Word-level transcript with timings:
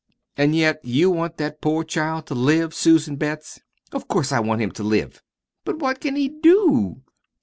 "An' 0.35 0.55
yet 0.55 0.79
you 0.83 1.11
want 1.11 1.37
that 1.37 1.61
poor 1.61 1.83
child 1.83 2.25
to 2.25 2.33
live, 2.33 2.73
Susan 2.73 3.17
Betts!" 3.17 3.59
"Of 3.91 4.07
course 4.07 4.31
I 4.31 4.39
want 4.39 4.59
him 4.63 4.71
to 4.71 4.83
live!" 4.83 5.21
"But 5.63 5.77
what 5.77 5.99
can 6.01 6.15
he 6.15 6.27
DO?" 6.29 7.03